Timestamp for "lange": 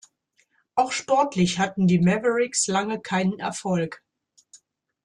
2.65-2.99